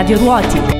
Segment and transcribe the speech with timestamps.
[0.00, 0.79] radio Ruoti.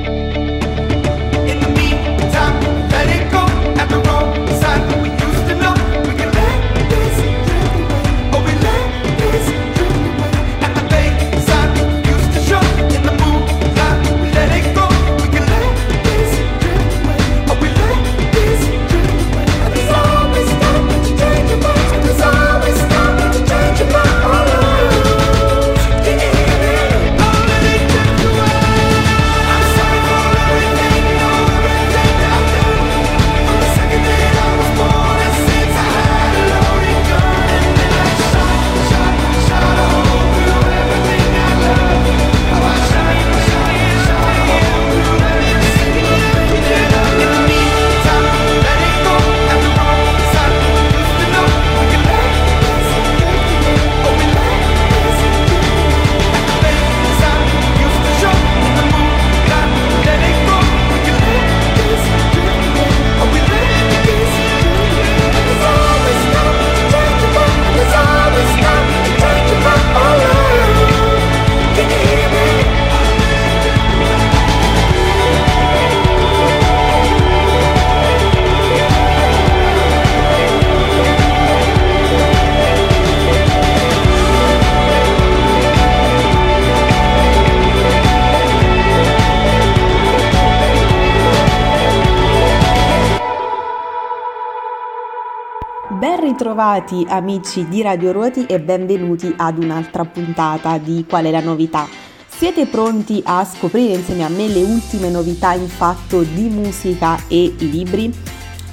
[96.61, 101.89] Ritrovati amici di Radio Ruoti e benvenuti ad un'altra puntata di Qual è la novità.
[102.29, 107.55] Siete pronti a scoprire insieme a me le ultime novità in fatto di musica e
[107.61, 108.13] libri?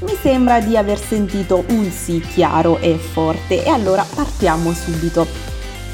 [0.02, 5.26] Mi sembra di aver sentito un sì chiaro e forte e allora partiamo subito.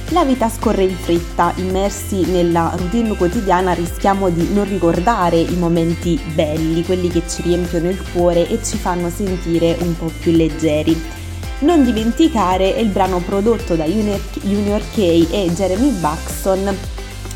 [0.10, 6.20] La vita scorre in fretta, immersi nella routine quotidiana rischiamo di non ricordare i momenti
[6.34, 11.22] belli, quelli che ci riempiono il cuore e ci fanno sentire un po' più leggeri.
[11.60, 16.78] Non dimenticare è il brano prodotto da Junior, K e Jeremy Buxton,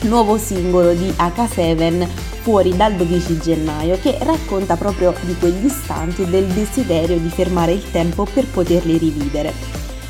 [0.02, 2.08] nuovo singolo di H7
[2.42, 7.74] fuori dal 12 gennaio che racconta proprio di quegli istanti e del desiderio di fermare
[7.74, 9.54] il tempo per poterli rivivere.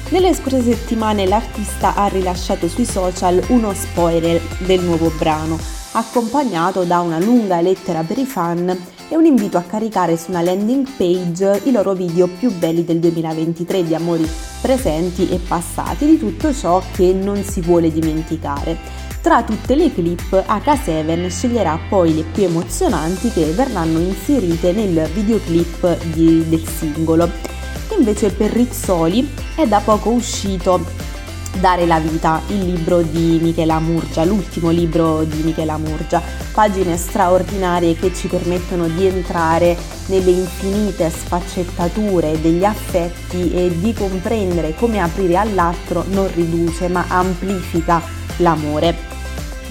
[0.10, 5.60] Nelle scorse settimane l'artista ha rilasciato sui social uno spoiler del nuovo brano,
[5.92, 10.42] accompagnato da una lunga lettera per i fan e un invito a caricare su una
[10.42, 14.30] landing page i loro video più belli del 2023 di amori
[14.62, 19.06] presenti e passati, di tutto ciò che non si vuole dimenticare.
[19.22, 26.04] Tra tutte le clip, H7 sceglierà poi le più emozionanti che verranno inserite nel videoclip
[26.14, 27.30] di, del singolo.
[27.98, 30.86] Invece per Rizzoli è da poco uscito
[31.60, 36.22] Dare la vita, il libro di Michela Murgia, l'ultimo libro di Michela Murgia,
[36.54, 39.76] pagine straordinarie che ci permettono di entrare
[40.08, 48.04] nelle infinite sfaccettature degli affetti e di comprendere come aprire all'altro non riduce ma amplifica
[48.38, 49.17] l'amore.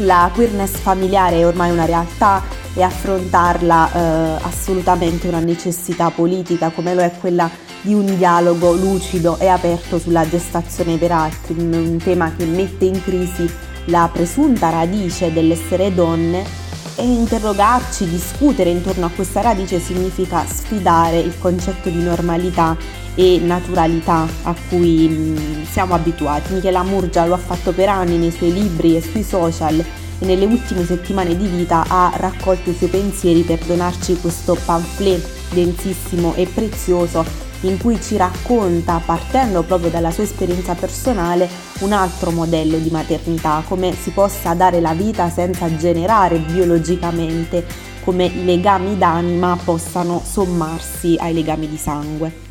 [0.01, 2.43] La queerness familiare è ormai una realtà
[2.75, 7.49] e affrontarla eh, assolutamente una necessità politica come lo è quella
[7.81, 13.03] di un dialogo lucido e aperto sulla gestazione per altri, un tema che mette in
[13.03, 13.51] crisi
[13.87, 16.66] la presunta radice dell'essere donne
[16.97, 22.77] e interrogarci, discutere intorno a questa radice significa sfidare il concetto di normalità
[23.15, 26.55] e naturalità a cui mh, siamo abituati.
[26.55, 30.47] Michela Murgia lo ha fatto per anni nei suoi libri e sui social e nelle
[30.47, 35.23] ultime settimane di vita ha raccolto i suoi pensieri per donarci questo pamphlet
[35.53, 41.49] densissimo e prezioso in cui ci racconta, partendo proprio dalla sua esperienza personale,
[41.81, 47.65] un altro modello di maternità, come si possa dare la vita senza generare biologicamente,
[48.05, 52.46] come i legami d'anima possano sommarsi ai legami di sangue.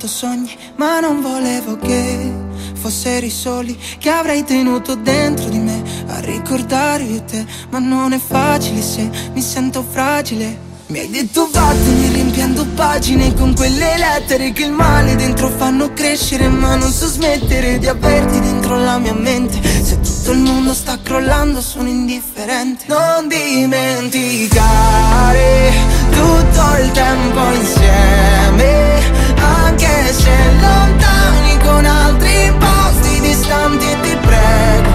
[0.00, 2.32] Fatto sogni, ma non volevo che
[2.72, 8.14] fossero i soli che avrei tenuto dentro di me a ricordare io te, ma non
[8.14, 10.68] è facile se mi sento fragile.
[10.86, 16.48] Mi hai detto vattene riempiendo pagine con quelle lettere che il male dentro fanno crescere
[16.48, 19.62] Ma non so smettere di averti dentro la mia mente.
[19.62, 22.86] Se tutto il mondo sta crollando sono indifferente.
[22.88, 25.72] Non dimenticare
[26.10, 34.90] tutto il tempo insieme anche se lontani con altri posti distanti e ti prego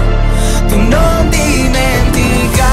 [0.68, 2.64] tu non dimenticare.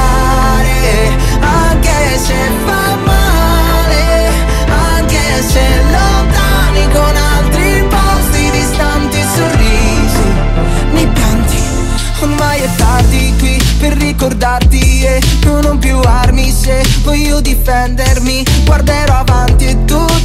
[1.40, 2.36] Anche se
[2.66, 4.32] fa male
[4.68, 10.24] anche se lontani con altri posti distanti e sorrisi
[10.92, 11.58] mi pianti.
[12.22, 16.52] Ormai è tardi qui per ricordarti e non ho più armi.
[16.52, 19.23] Se voglio difendermi guarderò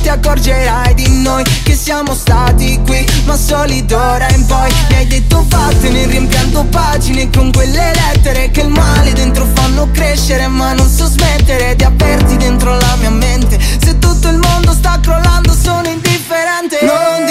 [0.09, 4.73] accorgerai di noi Che siamo stati qui ma soli d'ora in poi.
[4.89, 10.47] Mi hai detto vattene riempiando pagine con quelle lettere Che il male dentro fanno crescere
[10.49, 13.59] ma non so smettere Di averti dentro la mia mente.
[13.61, 16.79] Se tutto il mondo sta crollando sono indifferente.
[16.83, 17.28] Non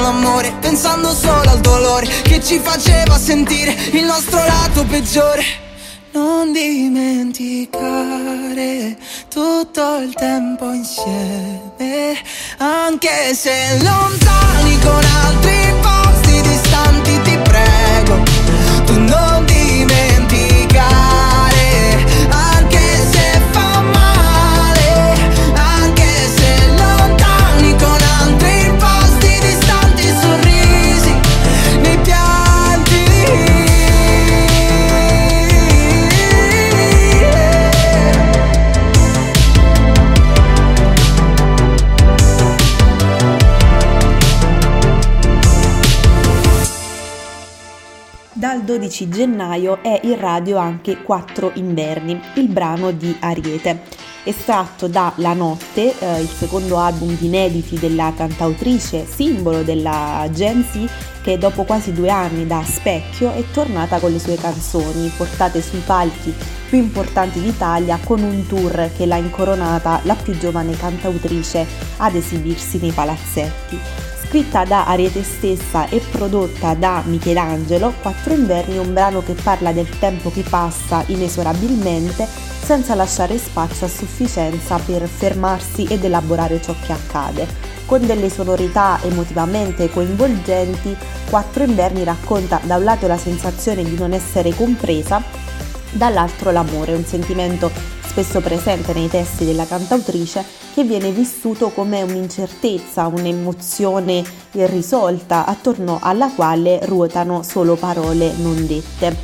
[0.00, 5.66] L'amore Pensando solo al dolore Che ci faceva sentire Il nostro lato peggiore.
[6.12, 7.78] Non dimenticare
[9.28, 12.16] tutto il tempo insieme,
[12.56, 16.07] anche se lontani con altri posti
[48.88, 53.82] 12 gennaio è in radio anche Quattro inverni, il brano di Ariete,
[54.24, 60.64] estratto da La Notte, eh, il secondo album di inediti della cantautrice, simbolo della Gen
[60.64, 60.88] Z,
[61.20, 65.82] che dopo quasi due anni da specchio è tornata con le sue canzoni, portate sui
[65.84, 66.34] palchi
[66.68, 71.66] più importanti d'Italia con un tour che l'ha incoronata la più giovane cantautrice
[71.98, 73.78] ad esibirsi nei palazzetti.
[74.28, 79.72] Scritta da Ariete stessa e prodotta da Michelangelo, Quattro inverni è un brano che parla
[79.72, 82.26] del tempo che passa inesorabilmente
[82.62, 87.46] senza lasciare spazio a sufficienza per fermarsi ed elaborare ciò che accade.
[87.86, 90.94] Con delle sonorità emotivamente coinvolgenti,
[91.30, 95.22] Quattro inverni racconta da un lato la sensazione di non essere compresa,
[95.90, 97.70] dall'altro l'amore, un sentimento
[98.18, 100.44] spesso presente nei testi della cantautrice
[100.74, 109.16] che viene vissuto come un'incertezza, un'emozione irrisolta attorno alla quale ruotano solo parole non dette.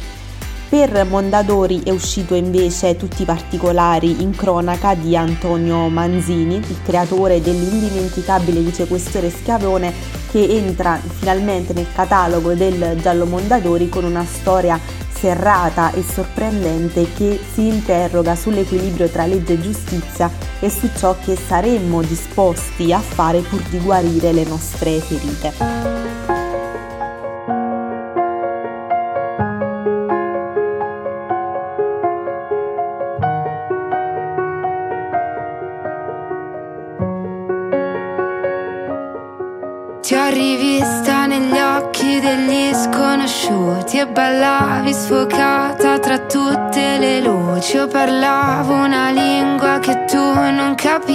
[0.69, 7.41] Per Mondadori è uscito invece tutti i particolari in cronaca di Antonio Manzini, il creatore
[7.41, 9.93] dell'indimenticabile vicequestore Schiavone
[10.31, 14.79] che entra finalmente nel catalogo del giallo Mondadori con una storia
[15.15, 20.31] serrata e sorprendente che si interroga sull'equilibrio tra legge e giustizia
[20.61, 25.94] e su ciò che saremmo disposti a fare pur di guarire le nostre ferite.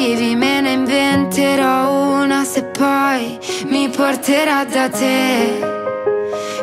[0.10, 3.38] Capivi, me ne inventerò una se poi
[3.68, 5.60] mi porterà da te.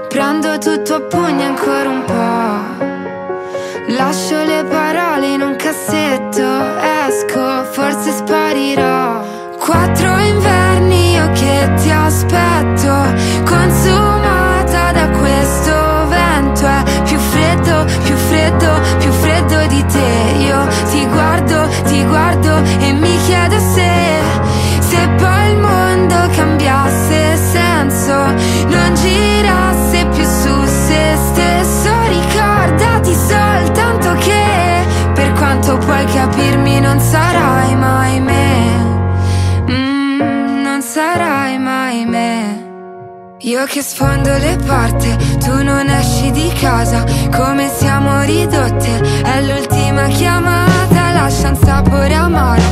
[0.08, 2.84] Prendo tutto a pugni ancora un po'.
[3.94, 6.46] Lascio le parole in un cassetto,
[7.06, 9.22] esco, forse sparirò.
[9.58, 12.92] Quattro inverni io che ti aspetto,
[13.44, 16.66] consumata da questo vento.
[16.66, 20.34] È più freddo, più freddo, più freddo di te.
[20.38, 21.65] Io ti guardo,
[21.96, 23.92] ti guardo e mi chiedo se,
[24.80, 28.14] se poi il mondo cambiasse senso,
[28.68, 31.90] non girasse più su se stesso.
[32.08, 34.84] Ricordati soltanto che,
[35.14, 38.44] per quanto puoi capirmi, non sarai mai me.
[39.70, 42.64] Mm, non sarai mai me.
[43.40, 50.06] Io che sfondo le porte, tu non esci di casa, come siamo ridotte, è l'ultima
[50.08, 50.65] chiamata,
[51.26, 52.62] lascia un sapore amaro,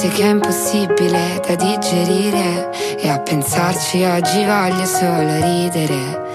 [0.00, 2.70] strette che è impossibile da digerire.
[2.96, 6.28] E a pensarci oggi voglio solo ridere.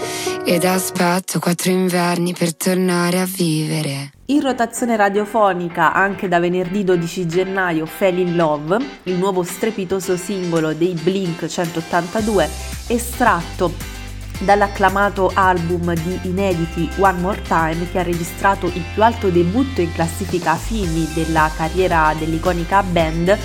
[0.46, 4.12] Ed aspetto quattro inverni per tornare a vivere.
[4.28, 10.74] In rotazione radiofonica anche da venerdì 12 gennaio Fell in Love, il nuovo strepitoso singolo
[10.74, 12.48] dei Blink 182,
[12.88, 13.95] estratto
[14.40, 19.92] dall'acclamato album di inediti One More Time che ha registrato il più alto debutto in
[19.92, 23.38] classifica FIMI della carriera dell'iconica band.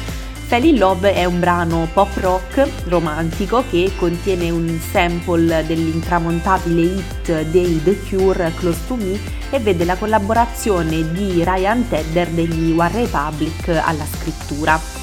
[0.51, 7.43] Fell in Love è un brano pop rock romantico che contiene un sample dell'intramontabile hit
[7.51, 9.19] dei The Cure Close to Me
[9.51, 15.00] e vede la collaborazione di Ryan Tedder degli One Republic alla scrittura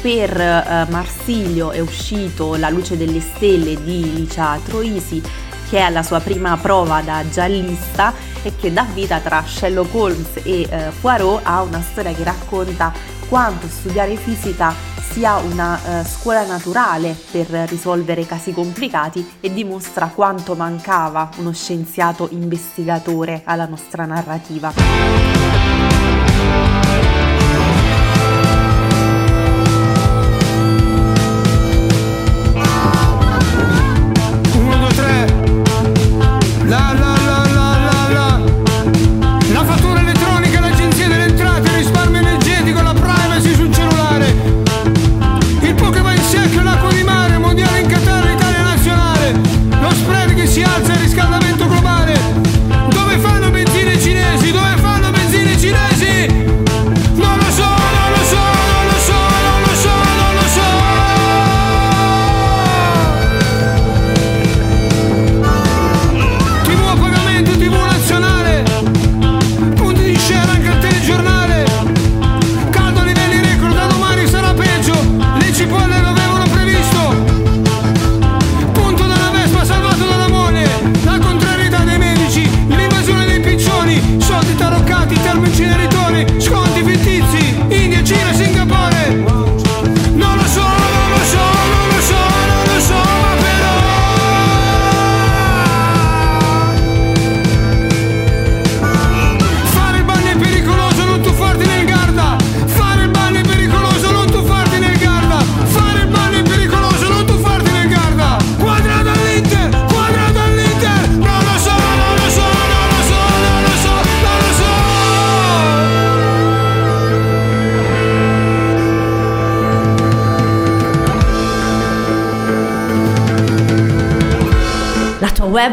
[0.00, 5.22] per eh, Marsilio è uscito La luce delle stelle di Licia Troisi
[5.68, 8.12] che è alla sua prima prova da giallista
[8.42, 12.92] e che dà vita tra Sherlock Holmes e eh, Poirot a una storia che racconta
[13.28, 14.74] quanto studiare fisica
[15.10, 22.28] sia una eh, scuola naturale per risolvere casi complicati e dimostra quanto mancava uno scienziato
[22.30, 24.72] investigatore alla nostra narrativa.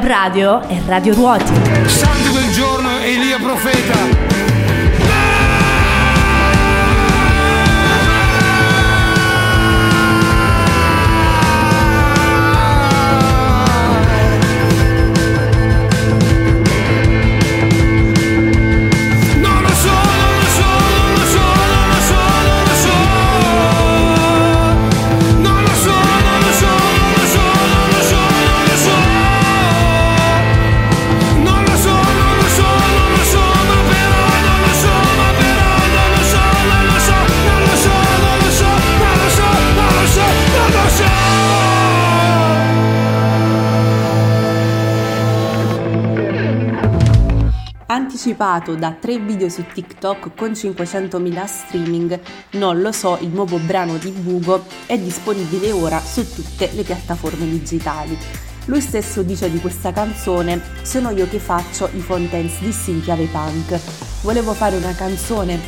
[0.06, 1.52] Radio e Radio Ruoti.
[1.88, 4.35] Santo del giorno Elia Profeta.
[48.26, 52.20] Anticipato da tre video su TikTok con 500.000 streaming,
[52.52, 57.48] Non lo so, il nuovo brano di Bugo è disponibile ora su tutte le piattaforme
[57.48, 58.18] digitali.
[58.66, 63.80] Lui stesso dice di questa canzone: Sono io che faccio i Fontaines di chiave punk.
[64.24, 65.60] Volevo fare una canzone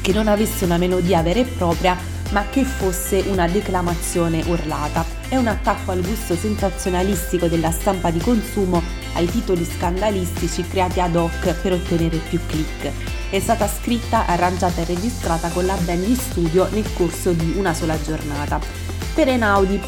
[0.00, 1.96] che non avesse una melodia vera e propria,
[2.30, 5.19] ma che fosse una declamazione urlata.
[5.30, 8.82] È un attacco al gusto sensazionalistico della stampa di consumo,
[9.14, 12.90] ai titoli scandalistici creati ad hoc per ottenere più click.
[13.30, 17.72] È stata scritta, arrangiata e registrata con la band di studio nel corso di una
[17.72, 18.58] sola giornata.
[19.14, 19.80] Per Enaudi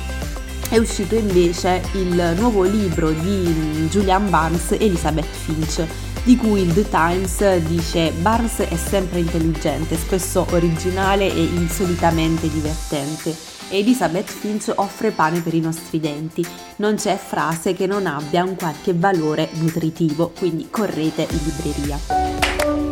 [0.68, 5.84] è uscito invece il nuovo libro di Julian Barnes e Elizabeth Finch
[6.22, 13.51] di cui il The Times dice Barnes è sempre intelligente, spesso originale e insolitamente divertente.
[13.72, 16.44] Elizabeth Finch offre pane per i nostri denti.
[16.76, 22.91] Non c'è frase che non abbia un qualche valore nutritivo, quindi correte in libreria.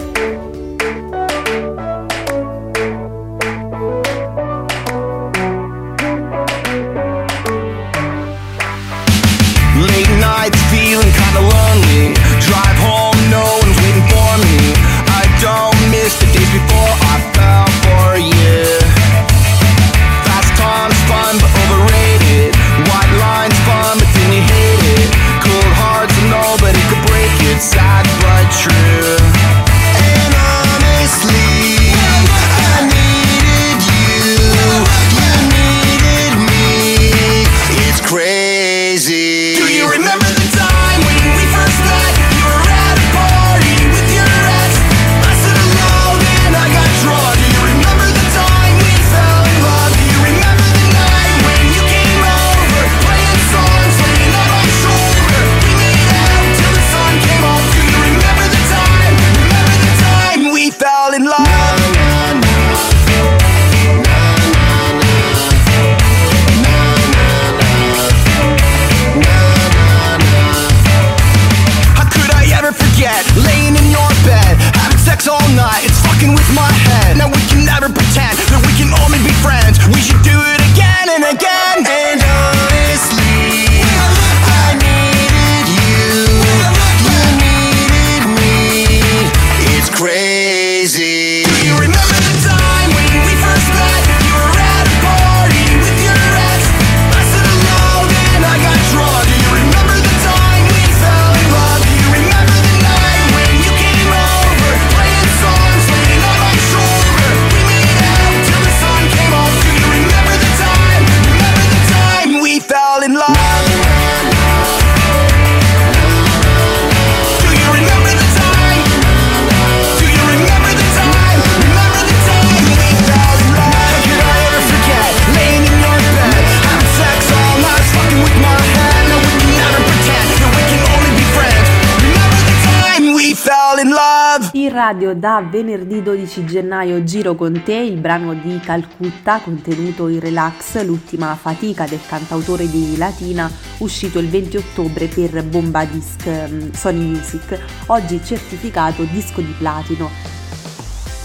[134.90, 140.82] Radio da venerdì 12 gennaio Giro con te, il brano di Calcutta contenuto in Relax,
[140.84, 143.48] l'ultima fatica del cantautore di Latina,
[143.78, 150.10] uscito il 20 ottobre per Bomba Disc mm, Sony Music, oggi certificato disco di platino.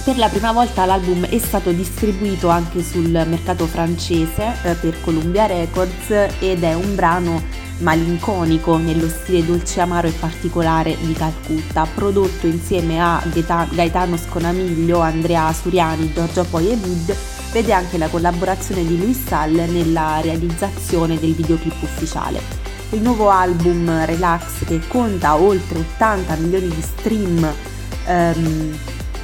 [0.04, 5.48] Per la prima volta l'album è stato distribuito anche sul mercato francese eh, per Columbia
[5.48, 7.42] Records ed è un brano
[7.80, 13.22] malinconico nello stile dolce amaro e particolare di Calcutta, prodotto insieme a
[13.70, 17.16] Gaetano Sconamiglio, Andrea Suriani, Giorgio Poi e Wood,
[17.52, 22.64] vede anche la collaborazione di Luis Sall nella realizzazione del videoclip ufficiale.
[22.92, 27.54] Il nuovo album Relax che conta oltre 80 milioni di stream
[28.06, 28.78] ehm,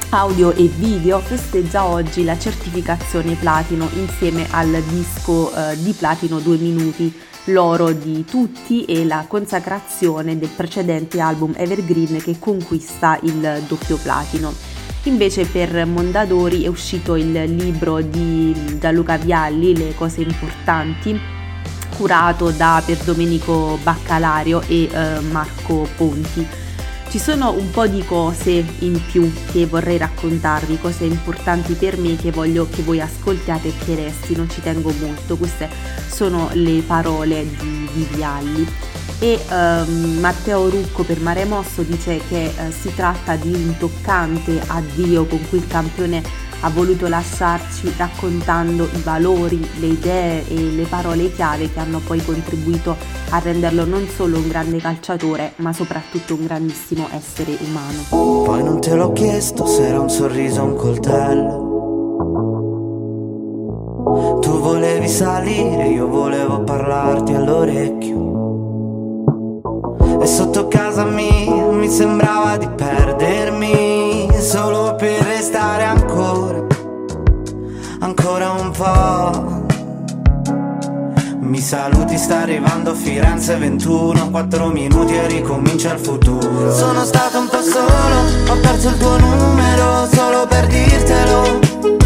[0.10, 6.58] audio e video festeggia oggi la certificazione platino insieme al disco eh, di platino 2
[6.58, 7.14] minuti
[7.46, 14.54] l'oro di tutti e la consacrazione del precedente album Evergreen che conquista il doppio platino.
[15.04, 21.20] Invece per Mondadori è uscito il libro di Gianluca Vialli, Le cose importanti,
[21.98, 26.61] curato da per Domenico Baccalario e eh, Marco Ponti.
[27.12, 32.16] Ci sono un po' di cose in più che vorrei raccontarvi, cose importanti per me
[32.16, 35.36] che voglio che voi ascoltiate e che restino, ci tengo molto.
[35.36, 35.70] Queste
[36.08, 38.66] sono le parole di, di Vialli.
[39.20, 44.62] E um, Matteo Rucco per Mare Mosso dice che uh, si tratta di un toccante
[44.68, 46.24] addio con cui il campione
[46.62, 52.24] ha voluto lasciarci raccontando i valori, le idee e le parole chiave che hanno poi
[52.24, 52.96] contribuito
[53.30, 58.04] a renderlo non solo un grande calciatore, ma soprattutto un grandissimo essere umano.
[58.10, 61.70] Poi non te l'ho chiesto se era un sorriso o un coltello.
[64.42, 68.30] Tu volevi salire, io volevo parlarti all'orecchio.
[70.22, 74.01] E sotto casa mia mi sembrava di perdermi
[74.42, 76.66] solo per restare ancora,
[78.00, 79.60] ancora un po'.
[81.40, 87.40] Mi saluti, sta arrivando a Firenze 21 4 minuti e ricomincia il futuro Sono stato
[87.40, 92.01] un po' solo, ho perso il tuo numero Solo per dirtelo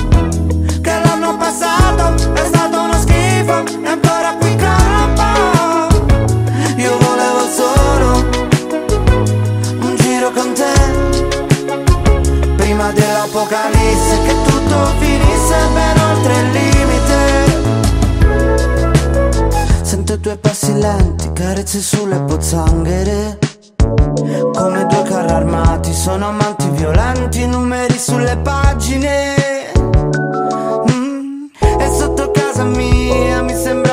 [13.45, 17.43] dell'apocalisse Che tutto finisse ben oltre il limite
[19.81, 23.37] Sento i tuoi passi lenti, carezze sulle pozzanghere
[23.77, 29.35] Come due carri armati, sono amanti violenti, numeri sulle pagine
[30.91, 31.45] mm.
[31.79, 33.84] E sotto casa mia mi sembrava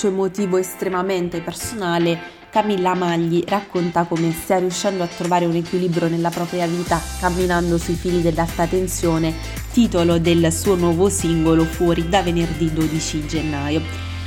[0.00, 6.30] Scorcio emotivo estremamente personale, Camilla Magli racconta come stia riuscendo a trovare un equilibrio nella
[6.30, 9.34] propria vita camminando sui fili dell'alta tensione,
[9.72, 13.82] titolo del suo nuovo singolo Fuori da venerdì 12 gennaio.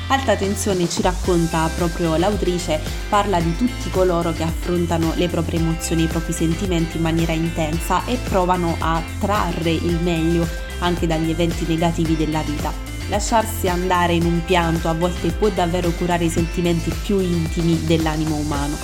[0.09, 6.03] Alta tensione ci racconta proprio l'autrice, parla di tutti coloro che affrontano le proprie emozioni,
[6.03, 10.47] i propri sentimenti in maniera intensa e provano a trarre il meglio
[10.79, 12.83] anche dagli eventi negativi della vita.
[13.10, 18.36] Lasciarsi andare in un pianto a volte può davvero curare i sentimenti più intimi dell'animo
[18.36, 18.76] umano.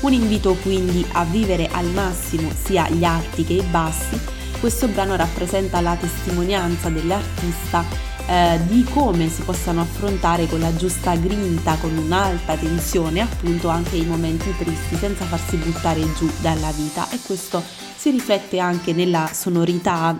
[0.00, 4.18] Un invito quindi a vivere al massimo sia gli alti che i bassi.
[4.60, 7.84] Questo brano rappresenta la testimonianza dell'artista
[8.26, 13.96] eh, di come si possano affrontare con la giusta grinta, con un'alta tensione, appunto anche
[13.96, 17.62] i momenti tristi senza farsi buttare giù dalla vita e questo
[17.96, 20.18] si riflette anche nella sonorità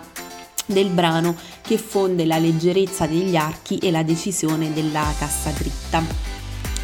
[0.67, 6.35] del brano che fonde la leggerezza degli archi e la decisione della cassa dritta.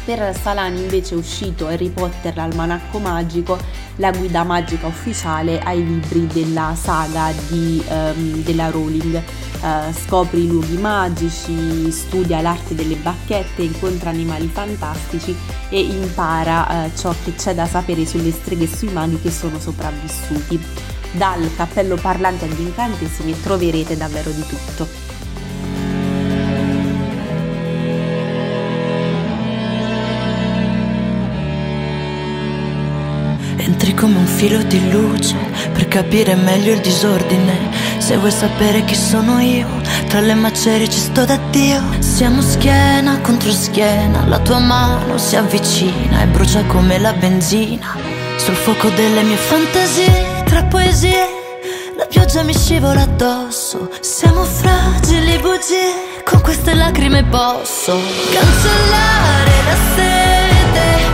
[0.04, 3.56] Per Salani invece è uscito Harry Potter l'almanacco magico,
[3.96, 9.22] la guida magica ufficiale ai libri della saga di, um, della Rowling.
[9.62, 15.34] Uh, scopre i luoghi magici, studia l'arte delle bacchette, incontra animali fantastici
[15.70, 19.58] e impara uh, ciò che c'è da sapere sulle streghe e sui maghi che sono
[19.58, 20.60] sopravvissuti
[21.14, 25.02] dal cappello parlante agli incantesimi troverete davvero di tutto.
[33.56, 35.36] Entri come un filo di luce
[35.72, 37.82] per capire meglio il disordine.
[37.98, 39.66] Se vuoi sapere chi sono io,
[40.08, 41.80] tra le macerie ci sto da Dio.
[42.00, 47.96] Siamo schiena contro schiena, la tua mano si avvicina e brucia come la benzina
[48.36, 51.26] sul fuoco delle mie fantasie tra poesie
[51.96, 53.90] La pioggia mi scivola addosso.
[54.00, 57.98] Siamo fragili bugie Con queste lacrime posso
[58.32, 61.13] Cancellare la sete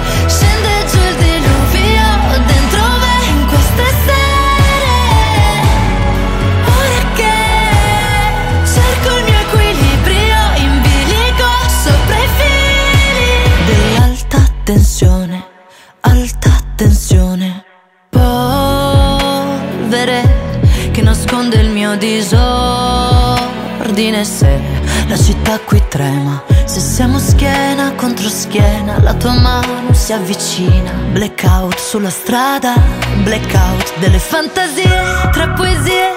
[22.00, 24.60] disordine se
[25.06, 26.42] la città qui trema.
[26.64, 30.90] Se siamo schiena contro schiena la tua mano si avvicina.
[31.12, 32.74] Blackout sulla strada
[33.22, 34.90] blackout delle fantasie.
[35.30, 36.10] Tra poesie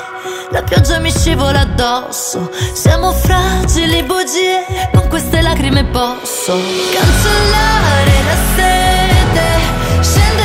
[0.52, 2.50] la pioggia mi scivola addosso.
[2.74, 6.58] Siamo fragili bugie Con queste lacrime posso.
[6.94, 9.46] Cancellare la sete
[10.02, 10.43] Scende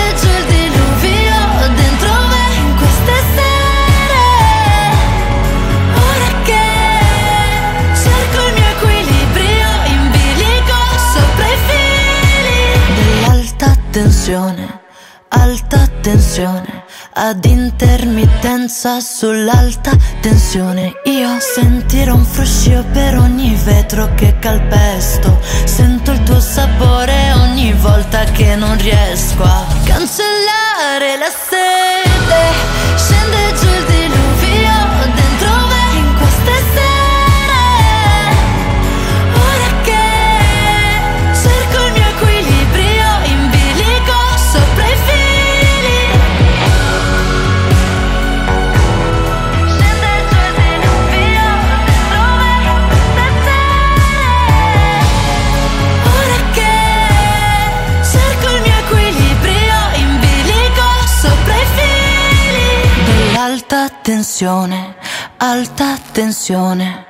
[13.99, 14.83] tensione,
[15.31, 16.85] alta tensione,
[17.15, 20.93] ad intermittenza sull'alta tensione.
[21.07, 25.41] Io sentirò un fruscio per ogni vetro che calpesto.
[25.65, 31.78] Sento il tuo sapore ogni volta che non riesco a cancellare la sete.
[64.39, 64.95] Tensione,
[65.39, 67.07] alta tensione.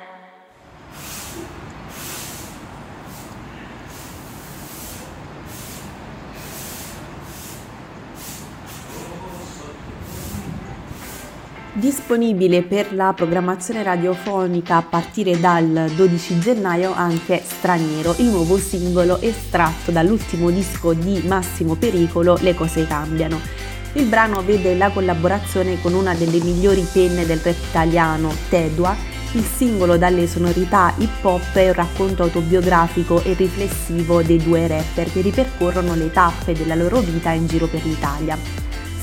[11.74, 19.20] Disponibile per la programmazione radiofonica a partire dal 12 gennaio anche Straniero, il nuovo singolo
[19.20, 25.94] estratto dall'ultimo disco di Massimo Pericolo Le cose cambiano il brano vede la collaborazione con
[25.94, 28.94] una delle migliori penne del rap italiano, Tedua.
[29.33, 35.12] Il singolo dalle sonorità hip hop è un racconto autobiografico e riflessivo dei due rapper
[35.12, 38.38] che ripercorrono le tappe della loro vita in giro per l'Italia.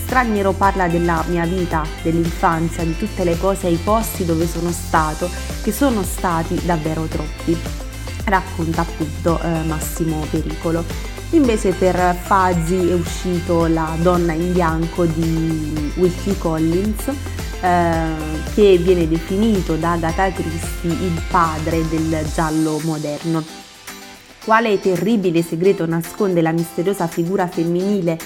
[0.03, 4.71] Straniero parla della mia vita, dell'infanzia, di tutte le cose e i posti dove sono
[4.71, 5.29] stato,
[5.63, 7.84] che sono stati davvero troppi.
[8.25, 10.83] Racconta appunto eh, Massimo Pericolo.
[11.31, 17.07] Invece per Fuzzy è uscito La donna in bianco di Wilkie Collins,
[17.61, 18.07] eh,
[18.53, 23.43] che viene definito da Agatha Christie il padre del giallo moderno.
[24.45, 28.17] quale terribile segreto nasconde la misteriosa figura femminile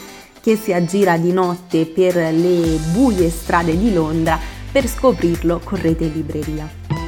[0.41, 4.38] che si aggira di notte per le buie strade di Londra,
[4.71, 6.98] per scoprirlo correte in libreria.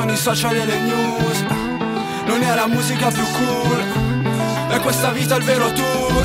[0.00, 1.44] Sono i social e le news,
[2.24, 3.84] non è la musica più cool,
[4.70, 6.24] è questa vita il vero tour.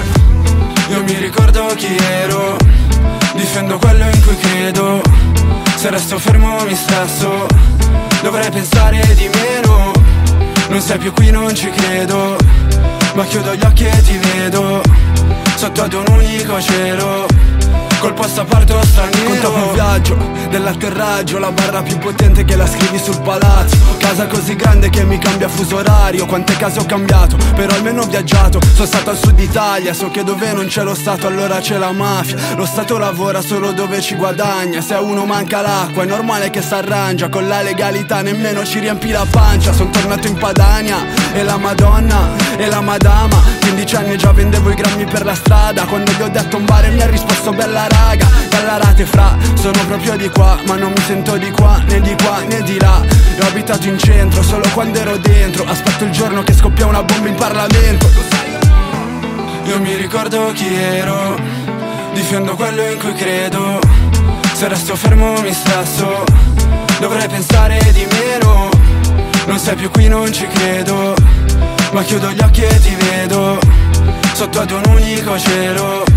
[0.92, 2.56] Io mi ricordo chi ero,
[3.34, 5.02] difendo quello in cui credo,
[5.76, 7.48] se resto fermo mi stresso,
[8.22, 9.92] dovrei pensare di meno,
[10.70, 12.38] non sei più qui, non ci credo,
[13.14, 14.82] ma chiudo gli occhi e ti vedo,
[15.56, 17.35] sotto ad un unico cielo
[18.06, 19.30] col passaporto straniero.
[19.30, 20.18] Contavo un viaggio,
[20.50, 23.78] dell'atterraggio La barra più potente che la scrivi sul palazzo.
[23.98, 26.26] Casa così grande che mi cambia fuso orario.
[26.28, 28.60] Quante case ho cambiato, però almeno ho viaggiato.
[28.74, 31.92] Sono stato al sud Italia, so che dove non c'è lo Stato allora c'è la
[31.92, 32.38] mafia.
[32.56, 34.82] Lo Stato lavora solo dove ci guadagna.
[34.82, 37.30] Se a uno manca l'acqua è normale che s'arrangia.
[37.30, 39.74] Con la legalità nemmeno ci riempi la pancia.
[39.74, 40.98] Sono tornato in Padania
[41.34, 43.42] e la Madonna e la Madama.
[43.62, 45.86] 15 anni già vendevo i grammi per la strada.
[45.86, 47.95] Quando gli ho detto un bar mi ha risposto bella raga
[48.50, 52.16] Dalla rate fra, sono proprio di qua Ma non mi sento di qua, né di
[52.24, 53.02] qua, né di là.
[53.38, 55.66] E ho abitato in centro, solo quando ero dentro.
[55.68, 58.10] Aspetto il giorno che scoppia una bomba in Parlamento.
[59.66, 61.64] Io mi ricordo chi ero
[62.16, 63.80] Difendo quello in cui credo.
[64.54, 66.24] Se resto fermo mi stresso.
[67.00, 68.70] Dovrei pensare di meno.
[69.48, 71.14] Non sei più qui, non ci credo.
[71.92, 73.60] Ma chiudo gli occhi e ti vedo.
[74.34, 76.15] Sotto ad un unico cielo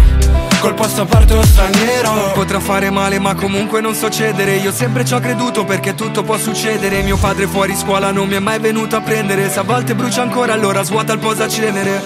[0.60, 2.32] col passaporto straniero.
[2.34, 6.22] Potrà fare male ma comunque non so cedere Io sempre ci ho creduto perché tutto
[6.22, 7.02] può succedere.
[7.02, 9.50] Mio padre fuori scuola non mi è mai venuto a prendere.
[9.50, 12.02] Se a volte brucia ancora allora svuota il posacenere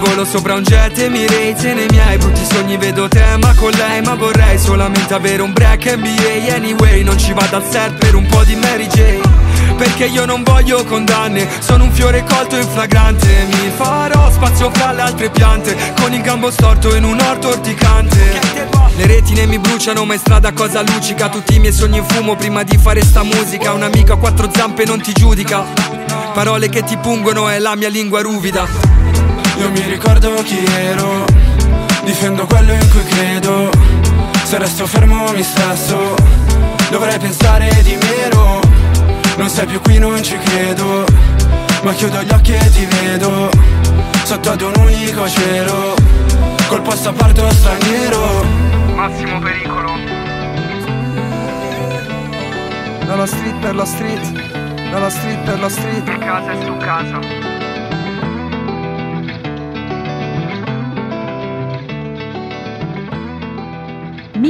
[0.00, 3.70] Volo sopra un jet e mi raise nei miei brutti sogni vedo te ma con
[3.70, 8.14] lei Ma vorrei solamente avere un break NBA Anyway non ci vado al set per
[8.14, 9.37] un po' di Mary Jane
[9.78, 11.48] perché io non voglio condanne.
[11.60, 13.46] Sono un fiore colto in flagrante.
[13.46, 18.40] Mi farò spazio fra le altre piante Con il gambo storto in un orto orticante.
[18.96, 22.34] Le retine mi bruciano ma in strada cosa lucica Tutti i miei sogni in fumo
[22.34, 23.72] prima di fare sta musica.
[23.72, 25.64] Un'amica a quattro zampe non ti giudica.
[26.34, 28.66] Parole che ti pungono è la mia lingua ruvida.
[29.58, 31.24] Io mi ricordo chi ero
[32.04, 33.70] Difendo quello in cui credo.
[34.42, 36.14] Se resto fermo mi stresso
[36.90, 38.67] Dovrei pensare di meno
[39.38, 41.04] non sei più qui, non ci credo
[41.82, 43.48] Ma chiudo gli occhi e ti vedo
[44.24, 45.94] Sotto ad un unico cielo
[46.66, 48.44] Col passaporto straniero.
[48.94, 49.92] Massimo pericolo.
[53.06, 56.08] Dalla street per la street Dalla street per la street.
[56.08, 57.57] In casa e su casa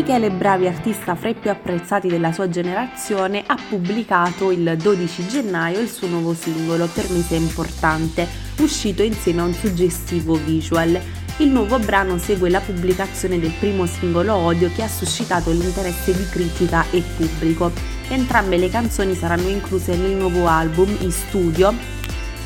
[0.08, 5.80] Michele Bravi, artista fra i più apprezzati della sua generazione, ha pubblicato il 12 gennaio
[5.80, 8.26] il suo nuovo singolo Per me sei importante,
[8.60, 10.98] uscito insieme a un suggestivo visual.
[11.36, 16.26] Il nuovo brano segue la pubblicazione del primo singolo Odio che ha suscitato l'interesse di
[16.30, 17.70] critica e pubblico.
[18.08, 21.74] Entrambe le canzoni saranno incluse nel nuovo album in studio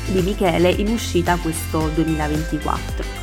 [0.07, 3.22] di Michele in uscita questo 2024.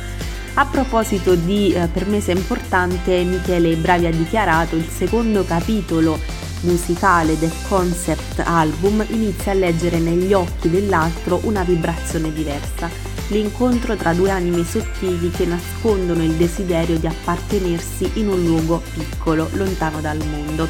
[0.55, 6.19] A proposito di eh, Per me se importante, Michele Bravi ha dichiarato il secondo capitolo
[6.63, 12.89] musicale del concept album inizia a leggere negli occhi dell'altro una vibrazione diversa,
[13.29, 19.49] l'incontro tra due anime sottili che nascondono il desiderio di appartenersi in un luogo piccolo,
[19.53, 20.67] lontano dal mondo.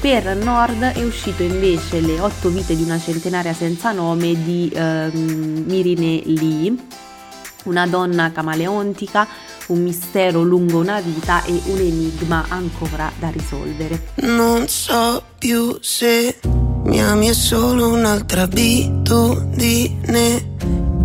[0.00, 5.64] Per Nord è uscito invece Le otto vite di una centenaria senza nome di ehm,
[5.66, 6.74] Mirine Lee
[7.66, 9.28] una donna camaleontica,
[9.66, 14.14] un mistero lungo una vita e un enigma ancora da risolvere.
[14.22, 16.40] Non so più se
[16.84, 20.54] mi ami è solo un'altra abitudine,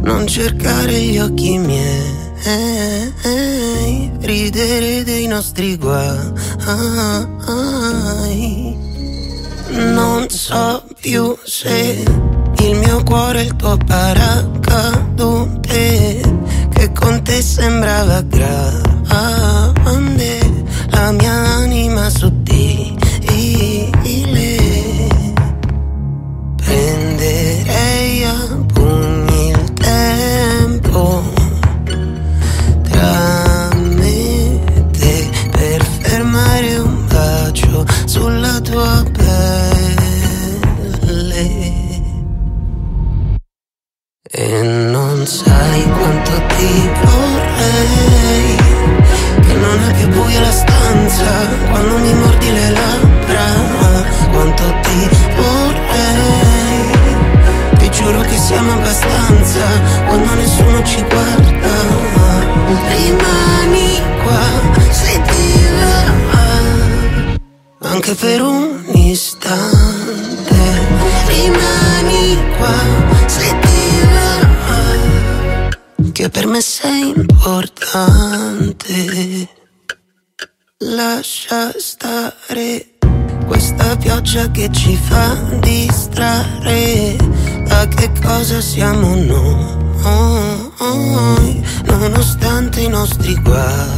[0.02, 2.20] non cercare gli occhi miei.
[4.20, 6.34] Ridere dei nostri guai.
[9.70, 12.04] Non so più se
[12.58, 16.41] il mio cuore è il tuo paracadute
[16.82, 18.80] che con te sembrava grande,
[20.90, 22.41] la mia anima sottile.
[51.70, 53.46] Quando mi mordi le labbra,
[54.32, 56.92] quanto ti vorrei.
[57.78, 59.66] Ti giuro che siamo abbastanza
[60.08, 61.70] quando nessuno ci guarda.
[62.88, 64.40] Rimani qua
[64.90, 66.04] se ti va,
[67.90, 70.56] anche per un istante.
[71.28, 72.74] Rimani qua
[73.26, 75.70] se ti va,
[76.12, 78.90] che per me sei importante.
[80.84, 82.98] Lascia stare
[83.46, 87.16] questa pioggia che ci fa distrarre.
[87.68, 90.76] Da che cosa siamo noi,
[91.86, 93.94] nonostante i nostri guai.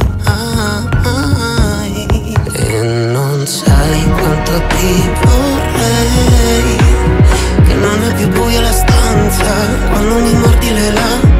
[2.52, 6.76] E non sai quanto ti vorrei,
[7.64, 9.54] che non è più buia la stanza,
[9.88, 11.33] quando mi mordi le labbra,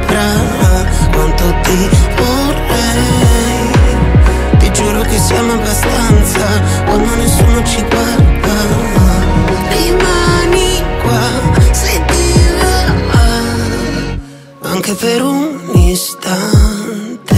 [14.86, 17.34] anche per un istante.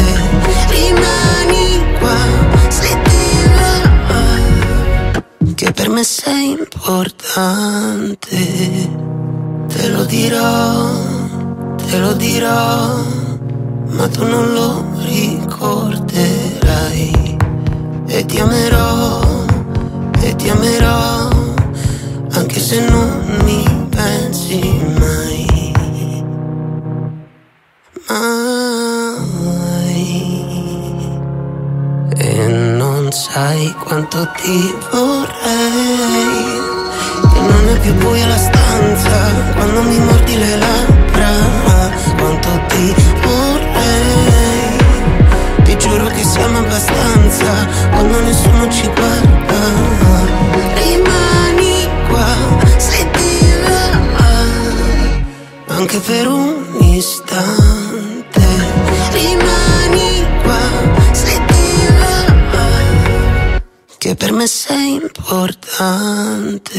[0.68, 2.16] Rimani qua
[2.68, 3.82] se ti va,
[5.54, 8.36] che per me sei importante.
[9.68, 10.90] Te lo dirò,
[11.88, 12.96] te lo dirò,
[13.90, 16.16] ma tu non lo ricorderai
[18.08, 19.20] e ti amerò,
[20.20, 21.28] e ti amerò,
[22.32, 23.25] anche se non
[33.96, 36.60] quanto ti vorrei.
[37.32, 41.30] Che non è più buia la stanza quando mi mordi le labbra.
[42.18, 44.84] Quanto ti vorrei
[45.78, 49.60] giuro che siamo abbastanza quando nessuno ci guarda.
[50.74, 52.26] Rimani qua
[52.76, 53.90] se ti va,
[55.74, 58.44] anche per un istante.
[59.12, 59.55] Rimani
[64.06, 66.78] che per me sei importante.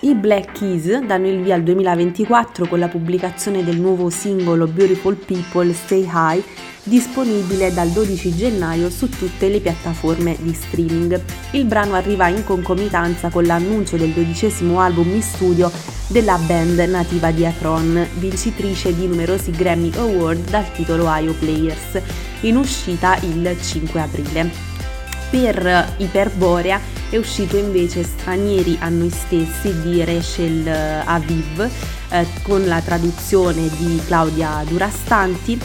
[0.00, 5.16] I Black Keys danno il via al 2024 con la pubblicazione del nuovo singolo Beautiful
[5.16, 6.42] People Stay High
[6.84, 11.20] disponibile dal 12 gennaio su tutte le piattaforme di streaming.
[11.50, 15.70] Il brano arriva in concomitanza con l'annuncio del dodicesimo album in studio
[16.06, 22.00] della band nativa di Akron, vincitrice di numerosi Grammy Award dal titolo Io Players,
[22.40, 24.71] in uscita il 5 aprile.
[25.32, 26.78] Per Iperborea
[27.08, 30.68] è uscito invece Stranieri a noi stessi di Rachel
[31.06, 31.68] Aviv
[32.10, 35.58] eh, con la traduzione di Claudia Durastanti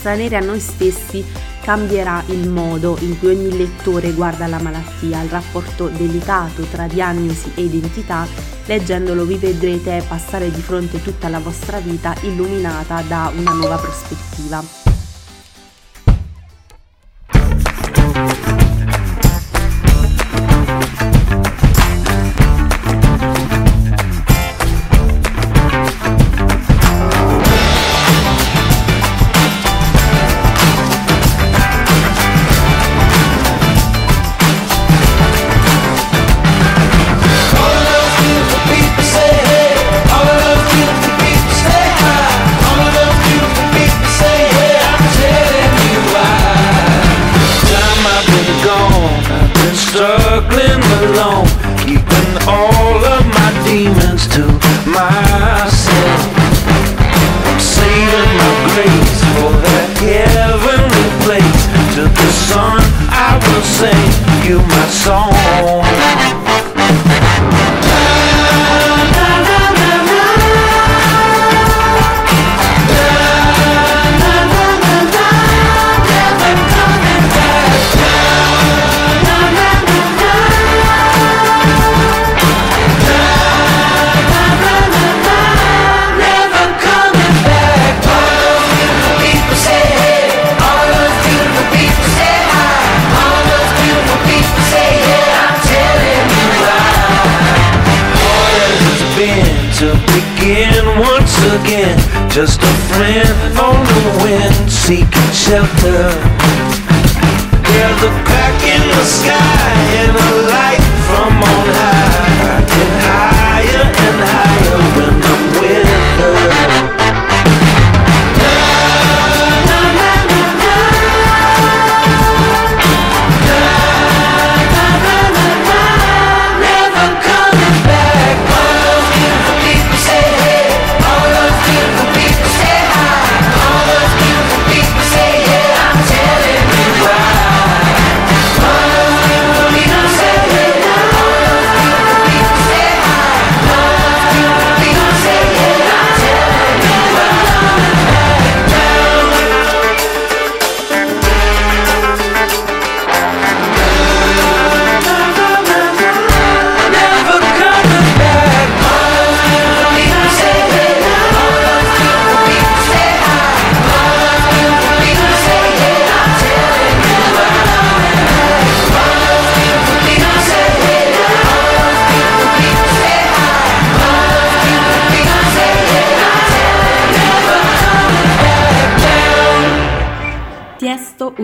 [0.00, 1.22] Stranere a noi stessi
[1.60, 7.52] cambierà il modo in cui ogni lettore guarda la malattia, il rapporto delicato tra diagnosi
[7.54, 8.26] e identità.
[8.64, 14.79] Leggendolo vi vedrete passare di fronte tutta la vostra vita illuminata da una nuova prospettiva.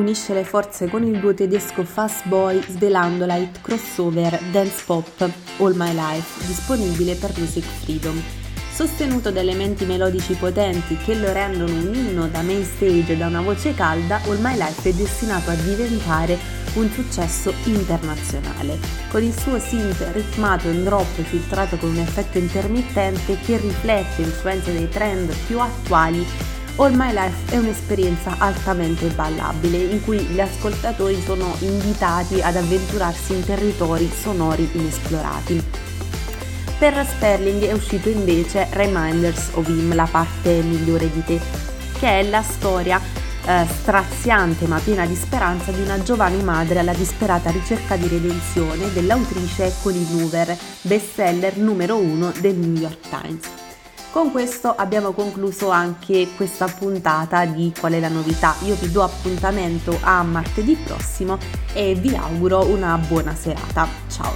[0.07, 5.29] Unisce le forze con il duo tedesco Fast Boy svelando la hit crossover Dance Pop
[5.59, 8.23] All My Life, disponibile per Music Freedom.
[8.73, 13.27] Sostenuto da elementi melodici potenti che lo rendono un inno da main stage e da
[13.27, 16.39] una voce calda, All My Life è destinato a diventare
[16.75, 18.79] un successo internazionale,
[19.11, 24.73] con il suo synth ritmato in drop filtrato con un effetto intermittente che riflette influenze
[24.73, 31.19] dei trend più attuali All My Life è un'esperienza altamente ballabile in cui gli ascoltatori
[31.23, 35.65] sono invitati ad avventurarsi in territori sonori inesplorati.
[36.79, 41.41] Per Sperling è uscito invece Reminders of Him, la parte migliore di te,
[41.99, 43.01] che è la storia
[43.47, 48.93] eh, straziante ma piena di speranza di una giovane madre alla disperata ricerca di redenzione
[48.93, 53.65] dell'autrice Colleen Hoover, bestseller numero uno del New York Times.
[54.17, 58.55] Con questo abbiamo concluso anche questa puntata di Qual è la novità.
[58.63, 61.37] Io vi do appuntamento a martedì prossimo
[61.75, 63.87] e vi auguro una buona serata.
[64.09, 64.33] Ciao!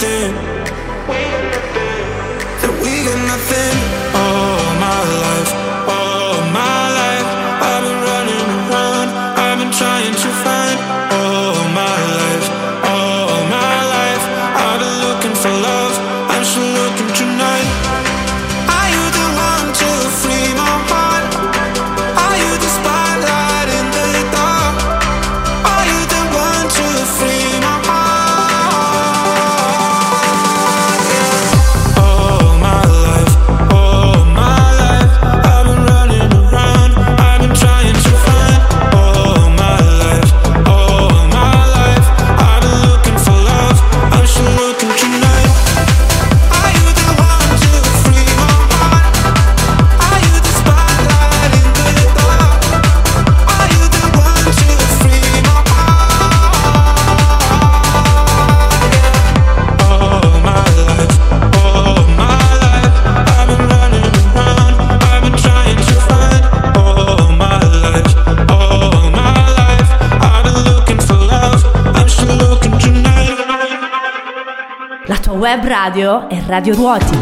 [0.00, 1.37] wait
[75.48, 77.16] web radio e Radio Ruoti.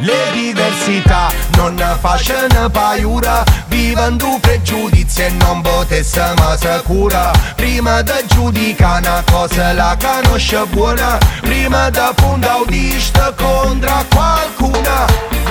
[0.00, 9.22] Le diversità non facciano paura Vivono pregiudizi e non potessimo sicura Prima da giudicare una
[9.30, 11.18] cosa la conosce buona.
[11.42, 15.04] Prima da punta audista contro qualcuna.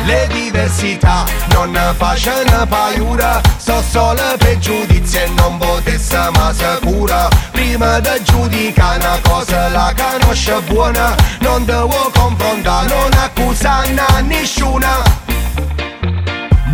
[0.05, 3.41] Le diversità non facciano paura.
[3.57, 11.15] So solo pregiudizi e non potessimo sicura Prima da giudicare una cosa la conosce buona.
[11.39, 15.28] Non devo confrontare, non accusare nessuna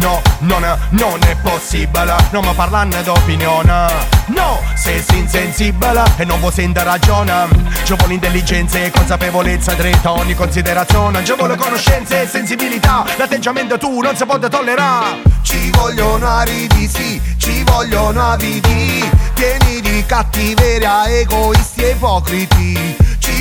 [0.05, 3.87] No, non, non è possibile, non mi parlano d'opinione.
[4.27, 7.47] No, sei insensibile e non vuoi sentire ragione.
[7.83, 11.25] Ci vuole intelligenza e consapevolezza dritta ogni considerazione.
[11.25, 13.03] Ci vuole conoscenza e sensibilità.
[13.17, 15.23] L'atteggiamento tu non si può tollerare.
[15.41, 22.95] Ci vogliono aridi sì, ci vogliono avidi Pieni di cattiveria, egoisti e ipocriti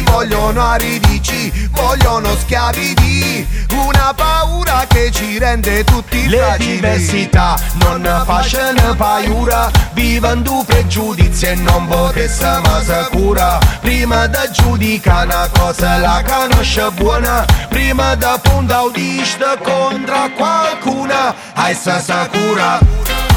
[0.04, 6.74] vogliono aridici, vogliono schiavi di una paura che ci rende tutti Le fragili.
[6.74, 13.58] diversità non facciano paura, vivono pregiudizi e non potesse ma sicura.
[13.80, 21.74] Prima da giudicare una cosa la conosce buona, prima da punta udista contro qualcuna, hai
[21.74, 23.33] sa sicura.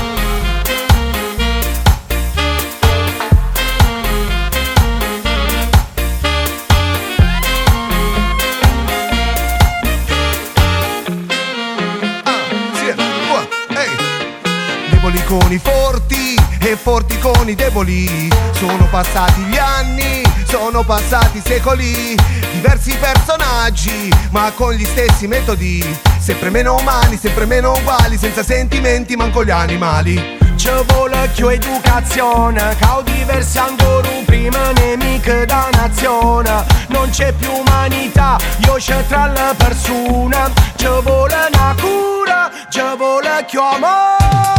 [17.28, 18.30] E forti con i deboli.
[18.52, 22.16] Sono passati gli anni, sono passati secoli,
[22.54, 25.84] diversi personaggi, ma con gli stessi metodi.
[26.20, 30.46] Sempre meno umani, sempre meno uguali, senza sentimenti, manco gli animali.
[30.88, 36.66] Vuole più educazione, cau diversi ancora un prima nemico da nazione.
[36.88, 40.52] Non c'è più umanità, io c'è tra le persone.
[40.76, 42.52] Ci vuole una cura,
[42.98, 44.57] vuole più amore.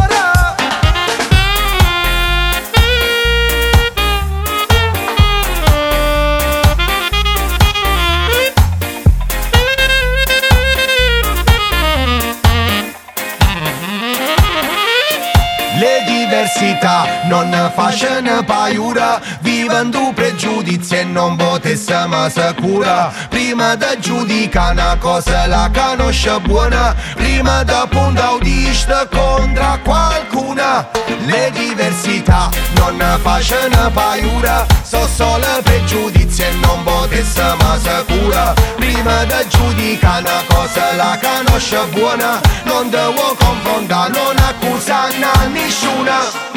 [16.59, 25.47] L'università non facciano paura vivendo pregiudizi e non potessimo sicura prima da giudicare una cosa
[25.47, 26.93] la conosce buona.
[27.15, 30.87] Prima da punta audista contro qualcuna.
[31.25, 34.65] Le diversità non facciano paura.
[34.83, 42.41] So solo pregiudizi e non potessimo sicura prima da giudicare una cosa la conosce buona.
[42.65, 45.15] Non devo confrontare non accusare
[45.51, 46.48] nessuno